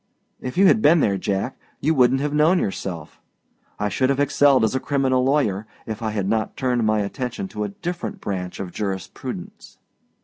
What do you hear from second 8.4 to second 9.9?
of jurisprudence.